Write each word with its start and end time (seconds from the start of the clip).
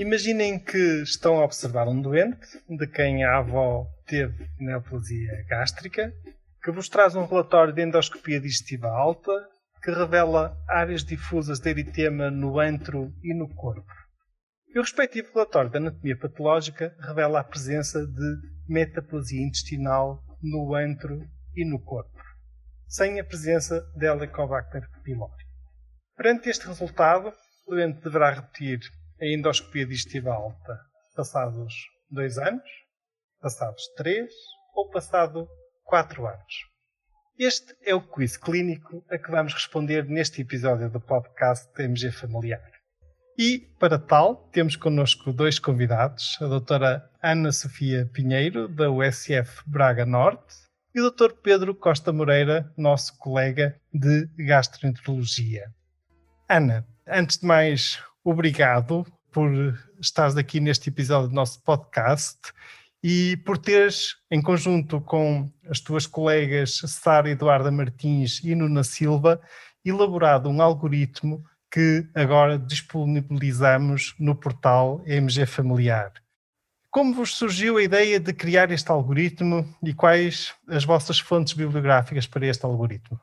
Imaginem 0.00 0.58
que 0.58 1.02
estão 1.02 1.38
a 1.38 1.44
observar 1.44 1.86
um 1.86 2.00
doente 2.00 2.58
de 2.70 2.86
quem 2.86 3.22
a 3.22 3.36
avó 3.36 3.86
teve 4.06 4.48
neoplasia 4.58 5.44
gástrica, 5.46 6.10
que 6.64 6.70
vos 6.70 6.88
traz 6.88 7.14
um 7.14 7.26
relatório 7.26 7.74
de 7.74 7.82
endoscopia 7.82 8.40
digestiva 8.40 8.88
alta 8.88 9.30
que 9.82 9.90
revela 9.90 10.56
áreas 10.66 11.04
difusas 11.04 11.60
de 11.60 11.68
eritema 11.68 12.30
no 12.30 12.58
antro 12.58 13.12
e 13.22 13.34
no 13.34 13.46
corpo. 13.54 13.92
E 14.74 14.78
o 14.78 14.82
respectivo 14.82 15.34
relatório 15.34 15.70
de 15.70 15.76
anatomia 15.76 16.18
patológica 16.18 16.96
revela 17.00 17.40
a 17.40 17.44
presença 17.44 18.06
de 18.06 18.36
metaplasia 18.66 19.46
intestinal 19.46 20.24
no 20.42 20.74
antro 20.74 21.20
e 21.54 21.62
no 21.62 21.78
corpo, 21.78 22.22
sem 22.88 23.20
a 23.20 23.24
presença 23.24 23.78
de 23.94 24.06
Helicobacter 24.06 24.88
pylori. 25.04 25.44
Perante 26.16 26.48
este 26.48 26.66
resultado, 26.66 27.34
o 27.66 27.74
doente 27.74 28.02
deverá 28.02 28.30
repetir 28.30 28.80
a 29.20 29.26
endoscopia 29.26 29.86
digestiva 29.86 30.32
alta 30.32 30.80
passados 31.14 31.74
dois 32.10 32.38
anos, 32.38 32.64
passados 33.40 33.86
três 33.96 34.32
ou 34.74 34.88
passado 34.88 35.46
quatro 35.84 36.26
anos. 36.26 36.70
Este 37.38 37.76
é 37.84 37.94
o 37.94 38.00
quiz 38.00 38.36
clínico 38.36 39.04
a 39.10 39.18
que 39.18 39.30
vamos 39.30 39.52
responder 39.52 40.06
neste 40.06 40.40
episódio 40.40 40.88
do 40.90 41.00
podcast 41.00 41.70
TMG 41.74 42.10
Familiar. 42.10 42.70
E, 43.38 43.58
para 43.78 43.98
tal, 43.98 44.48
temos 44.50 44.76
connosco 44.76 45.32
dois 45.32 45.58
convidados, 45.58 46.38
a 46.40 46.46
doutora 46.46 47.10
Ana 47.22 47.52
Sofia 47.52 48.08
Pinheiro, 48.12 48.68
da 48.68 48.90
USF 48.90 49.62
Braga 49.66 50.04
Norte, 50.04 50.54
e 50.94 51.00
o 51.00 51.02
doutor 51.02 51.34
Pedro 51.34 51.74
Costa 51.74 52.12
Moreira, 52.12 52.72
nosso 52.76 53.16
colega 53.18 53.78
de 53.92 54.26
gastroenterologia. 54.38 55.66
Ana, 56.48 56.86
antes 57.06 57.38
de 57.38 57.46
mais, 57.46 58.02
obrigado 58.24 59.06
por 59.30 59.50
estares 60.00 60.36
aqui 60.36 60.60
neste 60.60 60.88
episódio 60.88 61.28
do 61.28 61.34
nosso 61.34 61.62
podcast 61.62 62.38
e 63.02 63.36
por 63.38 63.56
teres, 63.56 64.16
em 64.30 64.42
conjunto 64.42 65.00
com 65.00 65.50
as 65.68 65.80
tuas 65.80 66.06
colegas 66.06 66.82
Sara 66.86 67.30
Eduarda 67.30 67.70
Martins 67.70 68.40
e 68.44 68.54
Nuna 68.54 68.84
Silva, 68.84 69.40
elaborado 69.84 70.50
um 70.50 70.60
algoritmo 70.60 71.44
que 71.70 72.06
agora 72.14 72.58
disponibilizamos 72.58 74.14
no 74.18 74.34
portal 74.34 75.02
MG 75.06 75.46
Familiar. 75.46 76.12
Como 76.90 77.14
vos 77.14 77.36
surgiu 77.36 77.76
a 77.76 77.82
ideia 77.82 78.18
de 78.18 78.32
criar 78.32 78.72
este 78.72 78.90
algoritmo 78.90 79.64
e 79.82 79.94
quais 79.94 80.52
as 80.66 80.84
vossas 80.84 81.20
fontes 81.20 81.52
bibliográficas 81.52 82.26
para 82.26 82.46
este 82.46 82.66
algoritmo? 82.66 83.20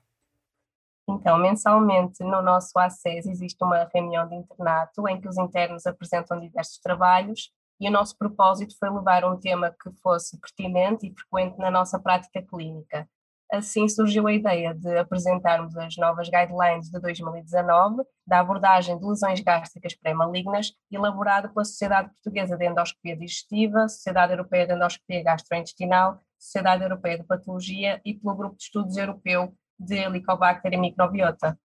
Então, 1.09 1.37
mensalmente 1.37 2.21
no 2.21 2.41
nosso 2.41 2.77
ACES 2.77 3.27
existe 3.27 3.63
uma 3.63 3.89
reunião 3.93 4.27
de 4.27 4.35
internato 4.35 5.07
em 5.07 5.21
que 5.21 5.27
os 5.27 5.37
internos 5.37 5.85
apresentam 5.85 6.39
diversos 6.39 6.79
trabalhos 6.79 7.49
e 7.79 7.87
o 7.87 7.91
nosso 7.91 8.17
propósito 8.17 8.75
foi 8.77 8.89
levar 8.89 9.23
um 9.23 9.39
tema 9.39 9.71
que 9.71 9.89
fosse 10.01 10.37
pertinente 10.39 11.07
e 11.07 11.13
frequente 11.13 11.57
na 11.59 11.71
nossa 11.71 11.97
prática 11.97 12.41
clínica. 12.41 13.07
Assim 13.49 13.87
surgiu 13.87 14.27
a 14.27 14.33
ideia 14.33 14.73
de 14.73 14.97
apresentarmos 14.97 15.77
as 15.77 15.95
novas 15.95 16.27
guidelines 16.27 16.89
de 16.89 16.99
2019 16.99 18.03
da 18.25 18.41
abordagem 18.41 18.99
de 18.99 19.05
lesões 19.05 19.39
gástricas 19.39 19.95
pré-malignas, 19.95 20.73
elaborado 20.91 21.47
pela 21.53 21.63
Sociedade 21.63 22.09
Portuguesa 22.09 22.57
de 22.57 22.65
Endoscopia 22.65 23.15
Digestiva, 23.15 23.87
Sociedade 23.87 24.33
Europeia 24.33 24.67
de 24.67 24.73
Endoscopia 24.73 25.23
Gastrointestinal, 25.23 26.19
Sociedade 26.37 26.83
Europeia 26.83 27.19
de 27.19 27.23
Patologia 27.23 28.01
e 28.03 28.15
pelo 28.15 28.35
Grupo 28.35 28.57
de 28.57 28.63
Estudos 28.63 28.97
Europeu 28.97 29.55
de 29.79 29.95
Helicobacter 29.95 30.73
e 30.73 30.77
microbiota. 30.77 31.57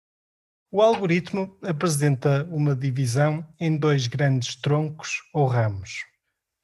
O 0.71 0.81
algoritmo 0.81 1.57
apresenta 1.63 2.49
uma 2.51 2.75
divisão 2.75 3.47
em 3.61 3.77
dois 3.77 4.07
grandes 4.07 4.57
troncos 4.57 5.23
ou 5.35 5.47
ramos. 5.47 6.05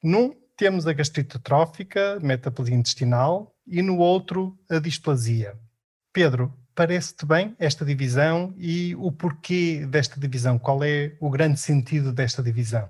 Num 0.03 0.35
temos 0.57 0.87
a 0.87 0.93
gastrite 0.93 1.37
atrófica, 1.37 2.19
metaplasia 2.19 2.75
intestinal, 2.75 3.55
e 3.65 3.81
no 3.81 3.97
outro 3.97 4.57
a 4.69 4.79
displasia. 4.79 5.57
Pedro, 6.11 6.53
parece-te 6.73 7.25
bem 7.25 7.55
esta 7.59 7.85
divisão 7.85 8.53
e 8.57 8.95
o 8.95 9.11
porquê 9.11 9.85
desta 9.85 10.19
divisão? 10.19 10.57
Qual 10.57 10.83
é 10.83 11.15
o 11.19 11.29
grande 11.29 11.59
sentido 11.59 12.11
desta 12.11 12.41
divisão? 12.41 12.89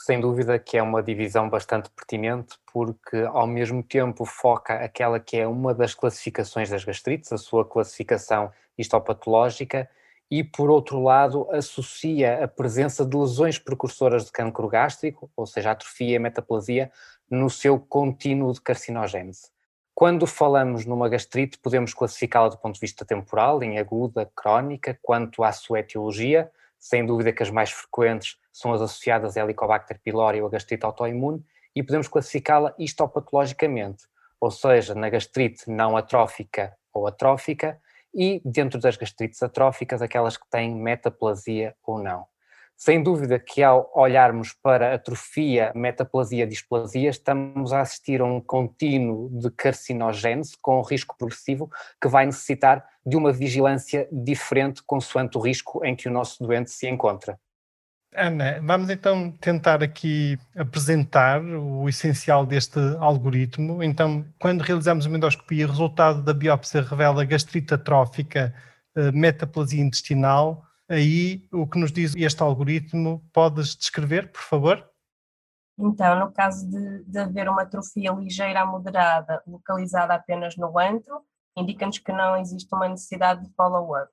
Sem 0.00 0.18
dúvida 0.18 0.58
que 0.58 0.78
é 0.78 0.82
uma 0.82 1.02
divisão 1.02 1.48
bastante 1.48 1.90
pertinente, 1.90 2.56
porque 2.72 3.18
ao 3.28 3.46
mesmo 3.46 3.82
tempo 3.82 4.24
foca 4.24 4.74
aquela 4.74 5.20
que 5.20 5.36
é 5.36 5.46
uma 5.46 5.74
das 5.74 5.94
classificações 5.94 6.70
das 6.70 6.82
gastrites, 6.84 7.30
a 7.32 7.36
sua 7.36 7.66
classificação 7.66 8.50
histopatológica, 8.78 9.88
e 10.30 10.42
por 10.42 10.70
outro 10.70 11.02
lado 11.02 11.46
associa 11.50 12.42
a 12.44 12.48
presença 12.48 13.04
de 13.04 13.14
lesões 13.14 13.58
precursoras 13.58 14.24
de 14.24 14.32
cancro 14.32 14.68
gástrico, 14.68 15.30
ou 15.36 15.44
seja, 15.44 15.72
atrofia 15.72 16.16
e 16.16 16.18
metaplasia, 16.18 16.90
no 17.30 17.50
seu 17.50 17.78
contínuo 17.78 18.52
de 18.52 18.60
carcinogênese. 18.60 19.50
Quando 19.94 20.26
falamos 20.26 20.86
numa 20.86 21.10
gastrite, 21.10 21.58
podemos 21.58 21.92
classificá-la 21.92 22.48
do 22.48 22.56
ponto 22.56 22.74
de 22.74 22.80
vista 22.80 23.04
temporal, 23.04 23.62
em 23.62 23.78
aguda, 23.78 24.30
crónica, 24.34 24.98
quanto 25.02 25.44
à 25.44 25.52
sua 25.52 25.80
etiologia, 25.80 26.50
sem 26.80 27.04
dúvida 27.04 27.32
que 27.32 27.42
as 27.42 27.50
mais 27.50 27.70
frequentes 27.70 28.36
são 28.50 28.72
as 28.72 28.80
associadas 28.80 29.36
a 29.36 29.42
Helicobacter 29.42 30.00
pylori 30.02 30.40
ou 30.40 30.48
a 30.48 30.50
gastrite 30.50 30.84
autoimune, 30.84 31.44
e 31.76 31.82
podemos 31.82 32.08
classificá-la 32.08 32.74
histopatologicamente, 32.78 34.04
ou 34.40 34.50
seja, 34.50 34.94
na 34.94 35.08
gastrite 35.08 35.70
não 35.70 35.96
atrófica 35.96 36.74
ou 36.92 37.06
atrófica, 37.06 37.80
e 38.12 38.42
dentro 38.44 38.80
das 38.80 38.96
gastrites 38.96 39.40
atróficas, 39.42 40.02
aquelas 40.02 40.36
que 40.36 40.48
têm 40.50 40.74
metaplasia 40.74 41.76
ou 41.84 42.02
não. 42.02 42.26
Sem 42.82 43.02
dúvida 43.02 43.38
que 43.38 43.62
ao 43.62 43.92
olharmos 43.94 44.54
para 44.54 44.94
atrofia, 44.94 45.70
metaplasia, 45.74 46.46
displasia, 46.46 47.10
estamos 47.10 47.74
a 47.74 47.82
assistir 47.82 48.22
a 48.22 48.24
um 48.24 48.40
contínuo 48.40 49.28
de 49.38 49.50
carcinogênese 49.50 50.56
com 50.62 50.80
risco 50.80 51.14
progressivo 51.18 51.70
que 52.00 52.08
vai 52.08 52.24
necessitar 52.24 52.82
de 53.04 53.18
uma 53.18 53.34
vigilância 53.34 54.08
diferente 54.10 54.82
consoante 54.82 55.36
o 55.36 55.42
risco 55.42 55.84
em 55.84 55.94
que 55.94 56.08
o 56.08 56.10
nosso 56.10 56.42
doente 56.42 56.70
se 56.70 56.88
encontra. 56.88 57.38
Ana, 58.14 58.58
vamos 58.62 58.88
então 58.88 59.30
tentar 59.32 59.82
aqui 59.82 60.38
apresentar 60.56 61.42
o 61.42 61.86
essencial 61.86 62.46
deste 62.46 62.80
algoritmo. 62.98 63.82
Então, 63.82 64.24
quando 64.38 64.62
realizamos 64.62 65.04
uma 65.04 65.18
endoscopia, 65.18 65.66
o 65.66 65.70
resultado 65.70 66.22
da 66.22 66.32
biópsia 66.32 66.80
revela 66.80 67.26
gastrite 67.26 67.74
atrófica, 67.74 68.54
eh, 68.96 69.12
metaplasia 69.12 69.82
intestinal, 69.82 70.64
aí 70.90 71.48
o 71.52 71.66
que 71.66 71.78
nos 71.78 71.92
diz 71.92 72.14
este 72.16 72.42
algoritmo, 72.42 73.24
podes 73.32 73.76
descrever, 73.76 74.30
por 74.32 74.42
favor? 74.42 74.90
Então, 75.78 76.18
no 76.18 76.32
caso 76.32 76.68
de, 76.68 77.04
de 77.04 77.18
haver 77.18 77.48
uma 77.48 77.62
atrofia 77.62 78.12
ligeira 78.12 78.60
a 78.60 78.66
moderada 78.66 79.42
localizada 79.46 80.12
apenas 80.14 80.56
no 80.56 80.78
antro, 80.78 81.24
indica-nos 81.56 81.98
que 81.98 82.12
não 82.12 82.36
existe 82.36 82.74
uma 82.74 82.88
necessidade 82.88 83.46
de 83.46 83.54
follow-up. 83.54 84.10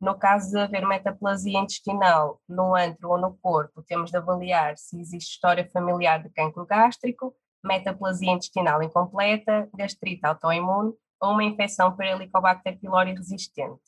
No 0.00 0.18
caso 0.18 0.50
de 0.52 0.58
haver 0.58 0.86
metaplasia 0.86 1.58
intestinal 1.58 2.40
no 2.48 2.74
antro 2.74 3.10
ou 3.10 3.18
no 3.18 3.36
corpo, 3.36 3.82
temos 3.82 4.10
de 4.10 4.16
avaliar 4.16 4.78
se 4.78 4.98
existe 4.98 5.32
história 5.32 5.68
familiar 5.70 6.22
de 6.22 6.30
cancro 6.30 6.64
gástrico, 6.64 7.34
metaplasia 7.62 8.32
intestinal 8.32 8.82
incompleta, 8.82 9.68
gastrite 9.76 10.24
autoimune 10.24 10.94
ou 11.20 11.32
uma 11.32 11.44
infecção 11.44 11.94
por 11.94 12.06
Helicobacter 12.06 12.78
pylori 12.80 13.12
resistente. 13.12 13.82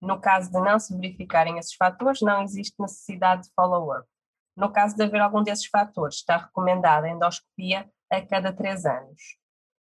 No 0.00 0.20
caso 0.20 0.50
de 0.50 0.60
não 0.60 0.78
se 0.78 0.94
verificarem 0.96 1.58
esses 1.58 1.74
fatores, 1.74 2.20
não 2.22 2.42
existe 2.42 2.74
necessidade 2.80 3.42
de 3.42 3.50
follow-up. 3.54 4.06
No 4.56 4.72
caso 4.72 4.96
de 4.96 5.02
haver 5.02 5.20
algum 5.20 5.42
desses 5.42 5.66
fatores, 5.66 6.16
está 6.16 6.36
recomendada 6.36 7.06
a 7.06 7.10
endoscopia 7.10 7.90
a 8.10 8.20
cada 8.20 8.52
três 8.52 8.84
anos. 8.84 9.38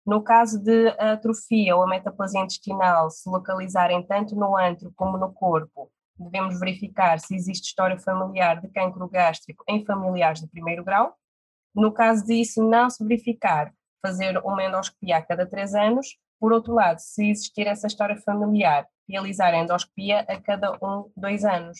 No 0.06 0.22
caso 0.22 0.62
de 0.62 0.90
atrofia 1.00 1.76
ou 1.76 1.84
a 1.84 1.88
metaplasia 1.88 2.42
intestinal 2.42 3.10
se 3.10 3.30
localizarem 3.30 4.06
tanto 4.06 4.36
no 4.36 4.58
antro 4.58 4.92
como 4.96 5.18
no 5.18 5.32
corpo, 5.34 5.92
devemos 6.18 6.60
verificar 6.60 7.20
se 7.20 7.36
existe 7.36 7.68
história 7.68 7.98
familiar 7.98 8.60
de 8.62 8.68
cancro 8.70 9.08
gástrico 9.08 9.64
em 9.68 9.86
familiares 9.86 10.42
de 10.42 10.48
primeiro 10.48 10.84
grau. 10.84 11.16
No 11.74 11.92
caso 11.92 12.26
disso 12.26 12.62
não 12.62 12.90
se 12.90 13.04
verificar, 13.04 13.74
fazer 14.06 14.38
uma 14.40 14.64
endoscopia 14.64 15.18
a 15.18 15.22
cada 15.22 15.46
três 15.46 15.74
anos. 15.74 16.18
Por 16.44 16.52
outro 16.52 16.74
lado, 16.74 17.00
se 17.00 17.30
existir 17.30 17.68
essa 17.68 17.88
história 17.88 18.18
familiar 18.18 18.86
realizar 19.08 19.54
endoscopia 19.54 20.26
a 20.28 20.42
cada 20.42 20.74
um, 20.74 21.10
dois 21.16 21.46
anos. 21.46 21.80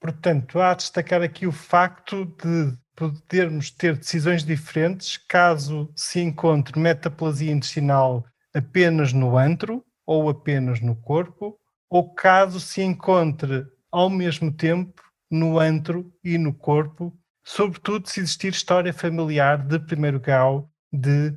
Portanto, 0.00 0.60
há 0.60 0.70
a 0.70 0.74
destacar 0.74 1.22
aqui 1.22 1.44
o 1.44 1.50
facto 1.50 2.24
de 2.24 2.78
podermos 2.94 3.72
ter 3.72 3.96
decisões 3.96 4.44
diferentes 4.44 5.16
caso 5.16 5.92
se 5.96 6.20
encontre 6.20 6.78
metaplasia 6.78 7.50
intestinal 7.50 8.24
apenas 8.54 9.12
no 9.12 9.36
antro 9.36 9.84
ou 10.06 10.28
apenas 10.28 10.80
no 10.80 10.94
corpo, 10.94 11.58
ou 11.90 12.14
caso 12.14 12.60
se 12.60 12.80
encontre 12.80 13.66
ao 13.90 14.08
mesmo 14.08 14.52
tempo 14.52 15.02
no 15.28 15.58
antro 15.58 16.14
e 16.22 16.38
no 16.38 16.54
corpo, 16.54 17.12
sobretudo 17.42 18.08
se 18.08 18.20
existir 18.20 18.52
história 18.52 18.94
familiar 18.94 19.66
de 19.66 19.80
primeiro 19.80 20.20
grau 20.20 20.70
de 20.92 21.36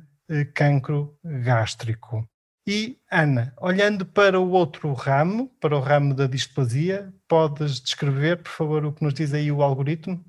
cancro 0.54 1.18
gástrico. 1.24 2.28
E, 2.66 3.00
Ana, 3.10 3.54
olhando 3.58 4.04
para 4.04 4.38
o 4.38 4.50
outro 4.50 4.92
ramo, 4.92 5.48
para 5.58 5.74
o 5.74 5.80
ramo 5.80 6.14
da 6.14 6.26
displasia, 6.26 7.10
podes 7.26 7.80
descrever, 7.80 8.42
por 8.42 8.50
favor, 8.50 8.84
o 8.84 8.92
que 8.92 9.02
nos 9.02 9.14
diz 9.14 9.32
aí 9.32 9.50
o 9.50 9.62
algoritmo? 9.62 10.22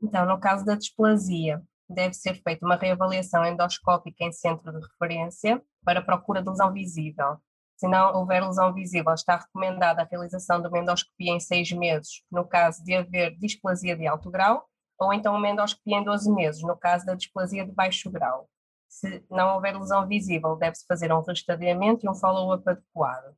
Então, 0.00 0.24
no 0.24 0.38
caso 0.38 0.64
da 0.64 0.76
displasia, 0.76 1.60
deve 1.88 2.14
ser 2.14 2.40
feita 2.42 2.64
uma 2.64 2.76
reavaliação 2.76 3.44
endoscópica 3.44 4.22
em 4.22 4.30
centro 4.30 4.72
de 4.72 4.86
referência 4.86 5.60
para 5.84 6.00
procura 6.00 6.42
de 6.42 6.48
lesão 6.48 6.72
visível. 6.72 7.38
Se 7.76 7.88
não 7.88 8.14
houver 8.14 8.42
lesão 8.42 8.72
visível, 8.72 9.12
está 9.12 9.36
recomendada 9.36 10.02
a 10.02 10.06
realização 10.08 10.62
de 10.62 10.68
uma 10.68 10.78
endoscopia 10.78 11.32
em 11.32 11.40
seis 11.40 11.72
meses, 11.72 12.22
no 12.30 12.46
caso 12.46 12.84
de 12.84 12.94
haver 12.94 13.36
displasia 13.36 13.96
de 13.96 14.06
alto 14.06 14.30
grau, 14.30 14.64
ou 14.96 15.12
então 15.12 15.34
uma 15.34 15.48
endoscopia 15.48 15.98
em 15.98 16.04
12 16.04 16.32
meses, 16.32 16.62
no 16.62 16.76
caso 16.76 17.04
da 17.04 17.14
displasia 17.14 17.66
de 17.66 17.72
baixo 17.72 18.10
grau. 18.10 18.48
Se 18.94 19.24
não 19.28 19.56
houver 19.56 19.76
lesão 19.76 20.06
visível, 20.06 20.54
deve-se 20.54 20.86
fazer 20.86 21.12
um 21.12 21.20
restadiamento 21.20 22.06
e 22.06 22.08
um 22.08 22.14
follow-up 22.14 22.62
adequado. 22.70 23.34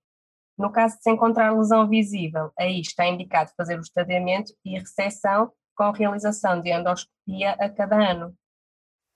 No 0.58 0.70
caso 0.70 0.98
de 0.98 1.02
se 1.02 1.10
encontrar 1.10 1.50
lesão 1.50 1.88
visível, 1.88 2.52
aí 2.58 2.78
está 2.78 3.06
indicado 3.06 3.50
fazer 3.56 3.78
o 3.78 3.80
estadiamento 3.80 4.52
e 4.62 4.78
recessão 4.78 5.50
com 5.74 5.90
realização 5.92 6.60
de 6.60 6.70
endoscopia 6.70 7.52
a 7.52 7.70
cada 7.70 7.96
ano. 7.96 8.36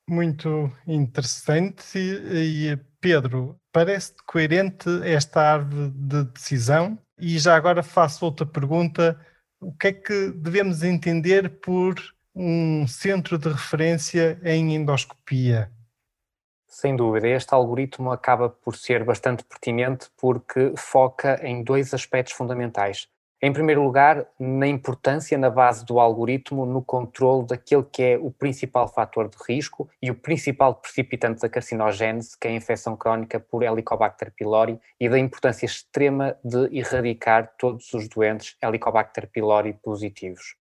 Muito 0.08 0.72
interessante. 0.86 1.98
E, 1.98 2.74
Pedro, 3.02 3.60
parece 3.70 4.14
coerente 4.26 4.88
esta 5.04 5.42
árvore 5.42 5.90
de 5.90 6.24
decisão? 6.24 6.98
E 7.18 7.38
já 7.38 7.54
agora 7.54 7.82
faço 7.82 8.24
outra 8.24 8.46
pergunta. 8.46 9.20
O 9.60 9.72
que 9.76 9.88
é 9.88 9.92
que 9.92 10.30
devemos 10.32 10.82
entender 10.82 11.60
por 11.60 11.96
um 12.34 12.86
centro 12.86 13.36
de 13.36 13.50
referência 13.50 14.40
em 14.42 14.74
endoscopia? 14.74 15.70
Sem 16.70 16.94
dúvida, 16.94 17.26
este 17.26 17.52
algoritmo 17.52 18.12
acaba 18.12 18.48
por 18.48 18.76
ser 18.76 19.02
bastante 19.02 19.42
pertinente 19.42 20.08
porque 20.16 20.72
foca 20.76 21.40
em 21.42 21.64
dois 21.64 21.92
aspectos 21.92 22.32
fundamentais. 22.32 23.08
Em 23.42 23.52
primeiro 23.52 23.82
lugar, 23.82 24.24
na 24.38 24.68
importância 24.68 25.36
na 25.36 25.50
base 25.50 25.84
do 25.84 25.98
algoritmo 25.98 26.64
no 26.64 26.80
controle 26.80 27.44
daquele 27.44 27.82
que 27.82 28.02
é 28.02 28.18
o 28.18 28.30
principal 28.30 28.86
fator 28.86 29.28
de 29.28 29.36
risco 29.48 29.88
e 30.00 30.12
o 30.12 30.14
principal 30.14 30.76
precipitante 30.76 31.40
da 31.40 31.48
carcinogênese, 31.48 32.38
que 32.38 32.46
é 32.46 32.52
a 32.52 32.54
infecção 32.54 32.96
crónica 32.96 33.40
por 33.40 33.64
Helicobacter 33.64 34.32
pylori, 34.32 34.78
e 35.00 35.08
da 35.08 35.18
importância 35.18 35.66
extrema 35.66 36.36
de 36.44 36.68
erradicar 36.78 37.52
todos 37.58 37.92
os 37.92 38.08
doentes 38.08 38.56
Helicobacter 38.62 39.28
pylori 39.28 39.72
positivos. 39.72 40.54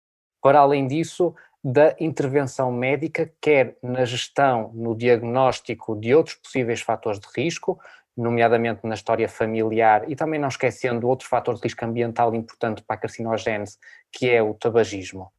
Para 0.41 0.59
além 0.59 0.87
disso, 0.87 1.35
da 1.63 1.95
intervenção 1.99 2.71
médica, 2.71 3.31
quer 3.41 3.77
na 3.81 4.05
gestão, 4.05 4.71
no 4.73 4.95
diagnóstico 4.95 5.99
de 5.99 6.13
outros 6.13 6.35
possíveis 6.35 6.81
fatores 6.81 7.19
de 7.19 7.27
risco, 7.35 7.79
nomeadamente 8.15 8.81
na 8.83 8.95
história 8.95 9.27
familiar, 9.29 10.09
e 10.09 10.15
também 10.15 10.39
não 10.39 10.47
esquecendo 10.47 11.07
outro 11.07 11.27
fator 11.27 11.55
de 11.55 11.61
risco 11.61 11.85
ambiental 11.85 12.33
importante 12.33 12.81
para 12.81 12.95
a 12.95 12.99
carcinogênese, 12.99 13.77
que 14.11 14.29
é 14.29 14.41
o 14.41 14.53
tabagismo. 14.53 15.31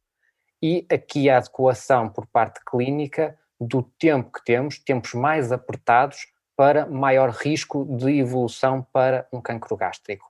E 0.61 0.85
aqui 0.91 1.29
a 1.29 1.37
adequação 1.37 2.09
por 2.09 2.27
parte 2.27 2.59
clínica 2.65 3.37
do 3.59 3.83
tempo 3.83 4.31
que 4.31 4.43
temos, 4.43 4.79
tempos 4.79 5.13
mais 5.13 5.51
apertados, 5.51 6.27
para 6.55 6.85
maior 6.85 7.29
risco 7.29 7.85
de 7.97 8.19
evolução 8.19 8.85
para 8.91 9.25
um 9.31 9.41
cancro 9.41 9.77
gástrico. 9.77 10.28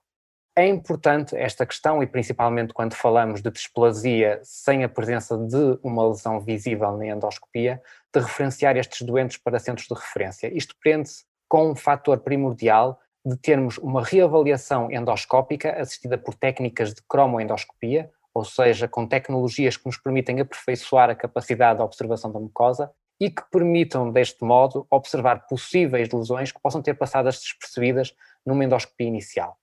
É 0.56 0.66
importante 0.66 1.36
esta 1.36 1.64
questão, 1.64 2.02
e 2.02 2.06
principalmente 2.08 2.74
quando 2.74 2.94
falamos 2.94 3.40
de 3.40 3.50
displasia 3.52 4.40
sem 4.42 4.82
a 4.82 4.88
presença 4.88 5.38
de 5.38 5.78
uma 5.80 6.08
lesão 6.08 6.40
visível 6.40 6.96
na 6.96 7.06
endoscopia, 7.06 7.80
de 8.12 8.20
referenciar 8.20 8.76
estes 8.76 9.02
doentes 9.02 9.36
para 9.36 9.60
centros 9.60 9.86
de 9.86 9.94
referência. 9.94 10.52
Isto 10.52 10.74
prende-se 10.82 11.24
com 11.48 11.70
um 11.70 11.76
fator 11.76 12.18
primordial 12.18 12.98
de 13.24 13.36
termos 13.36 13.78
uma 13.78 14.02
reavaliação 14.02 14.90
endoscópica 14.90 15.80
assistida 15.80 16.18
por 16.18 16.34
técnicas 16.34 16.94
de 16.94 17.02
cromoendoscopia, 17.08 18.10
ou 18.34 18.44
seja, 18.44 18.88
com 18.88 19.06
tecnologias 19.06 19.76
que 19.76 19.86
nos 19.86 19.98
permitem 19.98 20.40
aperfeiçoar 20.40 21.10
a 21.10 21.14
capacidade 21.14 21.78
de 21.78 21.84
observação 21.84 22.32
da 22.32 22.40
mucosa 22.40 22.90
e 23.20 23.30
que 23.30 23.42
permitam, 23.52 24.10
deste 24.10 24.42
modo, 24.44 24.84
observar 24.90 25.46
possíveis 25.46 26.08
lesões 26.10 26.50
que 26.50 26.60
possam 26.60 26.82
ter 26.82 26.94
passado 26.94 27.26
despercebidas 27.26 28.14
numa 28.44 28.64
endoscopia 28.64 29.06
inicial 29.06 29.59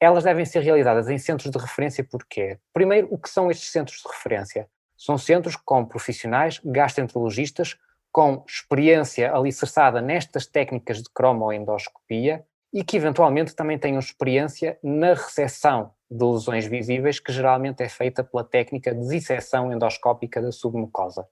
elas 0.00 0.24
devem 0.24 0.44
ser 0.46 0.60
realizadas 0.60 1.08
em 1.08 1.18
centros 1.18 1.50
de 1.50 1.58
referência 1.58 2.02
porquê? 2.02 2.58
Primeiro, 2.72 3.06
o 3.10 3.18
que 3.18 3.28
são 3.28 3.50
estes 3.50 3.70
centros 3.70 3.98
de 3.98 4.08
referência? 4.08 4.66
São 4.96 5.18
centros 5.18 5.56
com 5.56 5.84
profissionais 5.84 6.60
gastroenterologistas 6.64 7.76
com 8.10 8.44
experiência 8.48 9.32
alicerçada 9.32 10.00
nestas 10.00 10.46
técnicas 10.46 11.02
de 11.02 11.10
cromoendoscopia 11.14 12.44
e 12.72 12.82
que 12.82 12.96
eventualmente 12.96 13.54
também 13.54 13.78
tenham 13.78 13.98
experiência 13.98 14.78
na 14.82 15.14
recepção 15.14 15.92
de 16.10 16.24
lesões 16.24 16.66
visíveis, 16.66 17.20
que 17.20 17.32
geralmente 17.32 17.82
é 17.82 17.88
feita 17.88 18.24
pela 18.24 18.42
técnica 18.42 18.94
de 18.94 19.06
disseção 19.08 19.72
endoscópica 19.72 20.42
da 20.42 20.50
submucosa. 20.50 21.26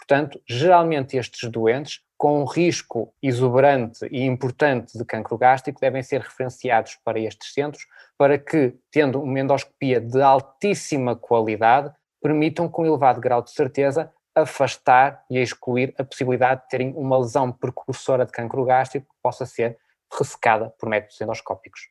Portanto, 0.00 0.40
geralmente 0.48 1.16
estes 1.16 1.48
doentes 1.50 2.00
com 2.16 2.42
um 2.42 2.44
risco 2.44 3.14
exuberante 3.22 4.06
e 4.10 4.24
importante 4.24 4.96
de 4.96 5.04
cancro 5.04 5.36
gástrico 5.36 5.80
devem 5.80 6.02
ser 6.02 6.22
referenciados 6.22 6.98
para 7.04 7.20
estes 7.20 7.52
centros 7.52 7.86
para 8.18 8.38
que, 8.38 8.74
tendo 8.90 9.22
uma 9.22 9.38
endoscopia 9.38 10.00
de 10.00 10.20
altíssima 10.20 11.14
qualidade, 11.14 11.92
permitam 12.20 12.68
com 12.68 12.84
elevado 12.84 13.20
grau 13.20 13.42
de 13.42 13.50
certeza 13.50 14.10
afastar 14.34 15.22
e 15.30 15.38
excluir 15.38 15.94
a 15.98 16.04
possibilidade 16.04 16.62
de 16.62 16.68
terem 16.68 16.94
uma 16.96 17.18
lesão 17.18 17.52
precursora 17.52 18.24
de 18.24 18.32
cancro 18.32 18.64
gástrico 18.64 19.06
que 19.06 19.20
possa 19.22 19.44
ser 19.44 19.78
ressecada 20.18 20.72
por 20.78 20.88
métodos 20.88 21.20
endoscópicos. 21.20 21.88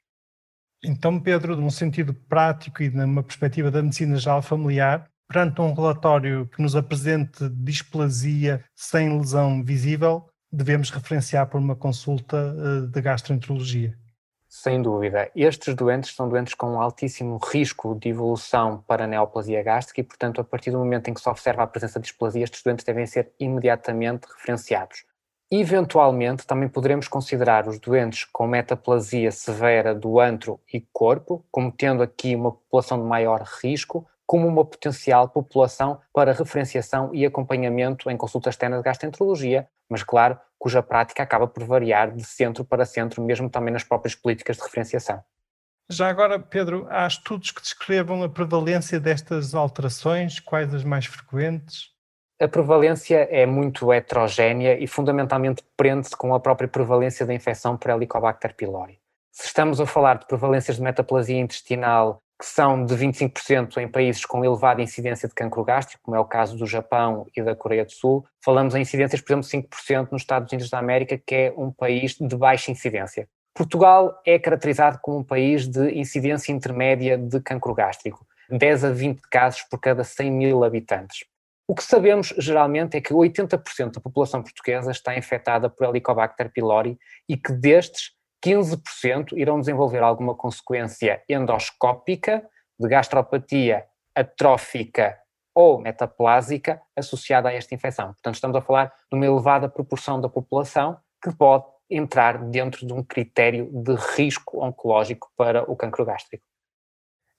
Então, 0.83 1.19
Pedro, 1.19 1.55
num 1.55 1.69
sentido 1.69 2.13
prático 2.13 2.81
e 2.81 2.89
numa 2.89 3.21
perspectiva 3.21 3.69
da 3.69 3.83
medicina 3.83 4.15
geral 4.17 4.41
familiar, 4.41 5.09
perante 5.29 5.61
um 5.61 5.73
relatório 5.73 6.47
que 6.47 6.59
nos 6.59 6.75
apresente 6.75 7.47
displasia 7.49 8.65
sem 8.75 9.15
lesão 9.15 9.63
visível, 9.63 10.27
devemos 10.51 10.89
referenciar 10.89 11.47
por 11.47 11.59
uma 11.59 11.75
consulta 11.75 12.35
eh, 12.57 12.87
de 12.87 12.99
gastroenterologia. 12.99 13.95
Sem 14.47 14.81
dúvida. 14.81 15.29
Estes 15.35 15.75
doentes 15.75 16.15
são 16.15 16.27
doentes 16.27 16.55
com 16.55 16.81
altíssimo 16.81 17.37
risco 17.37 17.93
de 17.93 18.09
evolução 18.09 18.83
para 18.87 19.05
neoplasia 19.05 19.61
gástrica 19.61 20.01
e, 20.01 20.03
portanto, 20.03 20.41
a 20.41 20.43
partir 20.43 20.71
do 20.71 20.79
momento 20.79 21.07
em 21.07 21.13
que 21.13 21.21
se 21.21 21.29
observa 21.29 21.61
a 21.61 21.67
presença 21.67 21.99
de 21.99 22.07
displasia, 22.07 22.43
estes 22.43 22.63
doentes 22.63 22.83
devem 22.83 23.05
ser 23.05 23.31
imediatamente 23.39 24.25
referenciados. 24.25 25.05
Eventualmente, 25.51 26.47
também 26.47 26.67
poderemos 26.67 27.07
considerar 27.07 27.67
os 27.67 27.79
doentes 27.79 28.23
com 28.25 28.47
metaplasia 28.47 29.31
severa 29.31 29.93
do 29.93 30.19
antro 30.19 30.59
e 30.73 30.81
corpo, 30.91 31.45
como 31.51 31.71
tendo 31.71 32.01
aqui 32.01 32.35
uma 32.35 32.51
população 32.51 32.99
de 32.99 33.05
maior 33.05 33.43
risco, 33.61 34.07
como 34.29 34.47
uma 34.47 34.63
potencial 34.63 35.27
população 35.27 35.99
para 36.13 36.33
referenciação 36.33 37.09
e 37.15 37.25
acompanhamento 37.25 38.11
em 38.11 38.15
consultas 38.15 38.53
externas 38.53 38.77
de 38.77 38.85
gastroenterologia, 38.85 39.67
mas 39.89 40.03
claro, 40.03 40.37
cuja 40.59 40.83
prática 40.83 41.23
acaba 41.23 41.47
por 41.47 41.63
variar 41.63 42.11
de 42.11 42.23
centro 42.23 42.63
para 42.63 42.85
centro, 42.85 43.23
mesmo 43.23 43.49
também 43.49 43.73
nas 43.73 43.83
próprias 43.83 44.13
políticas 44.13 44.57
de 44.57 44.61
referenciação. 44.61 45.23
Já 45.89 46.09
agora, 46.09 46.39
Pedro, 46.39 46.85
há 46.91 47.07
estudos 47.07 47.49
que 47.49 47.59
descrevam 47.59 48.21
a 48.21 48.29
prevalência 48.29 48.99
destas 48.99 49.55
alterações? 49.55 50.39
Quais 50.39 50.71
as 50.75 50.83
mais 50.83 51.07
frequentes? 51.07 51.89
A 52.39 52.47
prevalência 52.47 53.27
é 53.31 53.47
muito 53.47 53.91
heterogénea 53.91 54.77
e 54.77 54.85
fundamentalmente 54.85 55.63
prende-se 55.75 56.15
com 56.15 56.35
a 56.35 56.39
própria 56.39 56.69
prevalência 56.69 57.25
da 57.25 57.33
infecção 57.33 57.75
por 57.75 57.89
Helicobacter 57.89 58.55
pylori. 58.55 58.99
Se 59.31 59.47
estamos 59.47 59.81
a 59.81 59.87
falar 59.87 60.19
de 60.19 60.27
prevalências 60.27 60.77
de 60.77 60.83
metaplasia 60.83 61.39
intestinal 61.39 62.21
que 62.39 62.45
são 62.45 62.85
de 62.85 62.95
25% 62.95 63.77
em 63.77 63.87
países 63.89 64.25
com 64.25 64.45
elevada 64.45 64.81
incidência 64.81 65.27
de 65.27 65.35
cancro 65.35 65.61
gástrico, 65.65 66.01
como 66.03 66.15
é 66.15 66.19
o 66.19 66.25
caso 66.25 66.57
do 66.57 66.65
Japão 66.65 67.27
e 67.35 67.43
da 67.43 67.53
Coreia 67.53 67.83
do 67.83 67.91
Sul. 67.91 68.25
Falamos 68.43 68.75
em 68.75 68.81
incidências, 68.81 69.19
por 69.19 69.33
exemplo, 69.33 69.49
5% 69.49 70.11
nos 70.11 70.21
Estados 70.21 70.49
Unidos 70.51 70.69
da 70.69 70.79
América, 70.79 71.17
que 71.17 71.35
é 71.35 71.53
um 71.57 71.69
país 71.69 72.15
de 72.15 72.35
baixa 72.37 72.71
incidência. 72.71 73.27
Portugal 73.53 74.21
é 74.25 74.39
caracterizado 74.39 74.99
como 75.01 75.17
um 75.17 75.23
país 75.23 75.67
de 75.67 75.91
incidência 75.99 76.53
intermédia 76.53 77.17
de 77.17 77.41
cancro 77.41 77.73
gástrico, 77.73 78.25
10 78.49 78.85
a 78.85 78.91
20 78.91 79.21
casos 79.29 79.63
por 79.63 79.77
cada 79.77 80.05
100 80.05 80.31
mil 80.31 80.63
habitantes. 80.63 81.25
O 81.67 81.75
que 81.75 81.83
sabemos 81.83 82.33
geralmente 82.37 82.95
é 82.95 83.01
que 83.01 83.13
80% 83.13 83.91
da 83.91 84.01
população 84.01 84.41
portuguesa 84.41 84.91
está 84.91 85.15
infectada 85.17 85.69
por 85.69 85.87
Helicobacter 85.87 86.49
pylori 86.51 86.97
e 87.27 87.35
que 87.35 87.51
destes 87.51 88.11
15% 88.43 89.33
irão 89.37 89.59
desenvolver 89.59 90.01
alguma 90.01 90.35
consequência 90.35 91.21
endoscópica 91.27 92.43
de 92.79 92.87
gastropatia 92.87 93.85
atrófica 94.15 95.17
ou 95.53 95.79
metaplásica 95.79 96.81
associada 96.95 97.49
a 97.49 97.53
esta 97.53 97.75
infecção. 97.75 98.13
Portanto, 98.13 98.35
estamos 98.35 98.55
a 98.55 98.61
falar 98.61 98.93
de 99.11 99.17
uma 99.17 99.25
elevada 99.25 99.67
proporção 99.67 100.21
da 100.21 100.29
população 100.29 100.97
que 101.21 101.35
pode 101.35 101.65
entrar 101.89 102.37
dentro 102.49 102.85
de 102.85 102.93
um 102.93 103.03
critério 103.03 103.69
de 103.73 103.95
risco 104.15 104.63
oncológico 104.63 105.29
para 105.35 105.69
o 105.69 105.75
cancro 105.75 106.05
gástrico. 106.05 106.43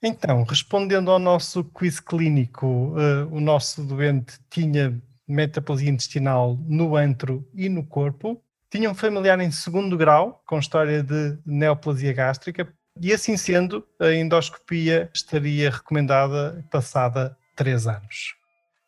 Então, 0.03 0.43
respondendo 0.43 1.11
ao 1.11 1.19
nosso 1.19 1.63
quiz 1.63 1.99
clínico, 1.99 2.67
uh, 2.67 3.27
o 3.31 3.39
nosso 3.39 3.83
doente 3.83 4.39
tinha 4.49 4.99
metaplasia 5.27 5.89
intestinal 5.89 6.57
no 6.67 6.95
antro 6.95 7.47
e 7.53 7.69
no 7.69 7.85
corpo, 7.85 8.43
tinha 8.71 8.89
um 8.89 8.95
familiar 8.95 9.39
em 9.41 9.51
segundo 9.51 9.97
grau 9.97 10.41
com 10.47 10.57
história 10.57 11.03
de 11.03 11.37
neoplasia 11.45 12.13
gástrica 12.13 12.67
e 12.99 13.13
assim 13.13 13.35
sendo, 13.35 13.85
a 13.99 14.13
endoscopia 14.13 15.09
estaria 15.13 15.69
recomendada 15.69 16.63
passada 16.71 17.37
três 17.55 17.85
anos. 17.85 18.35